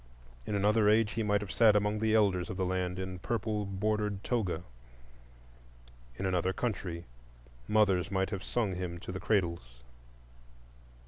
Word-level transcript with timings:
In 0.47 0.55
another 0.55 0.89
age 0.89 1.11
he 1.11 1.21
might 1.21 1.41
have 1.41 1.51
sat 1.51 1.75
among 1.75 1.99
the 1.99 2.15
elders 2.15 2.49
of 2.49 2.57
the 2.57 2.65
land 2.65 2.97
in 2.97 3.19
purple 3.19 3.67
bordered 3.67 4.23
toga; 4.23 4.63
in 6.17 6.25
another 6.25 6.53
country 6.53 7.05
mothers 7.67 8.09
might 8.09 8.31
have 8.31 8.41
sung 8.43 8.73
him 8.73 8.97
to 8.99 9.11
the 9.11 9.19
cradles. 9.19 9.83